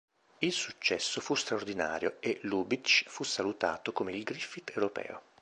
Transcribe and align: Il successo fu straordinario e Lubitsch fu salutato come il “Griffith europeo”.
Il 0.39 0.51
successo 0.51 1.21
fu 1.21 1.35
straordinario 1.35 2.15
e 2.21 2.39
Lubitsch 2.41 3.07
fu 3.07 3.23
salutato 3.23 3.91
come 3.91 4.11
il 4.13 4.23
“Griffith 4.23 4.71
europeo”. 4.75 5.21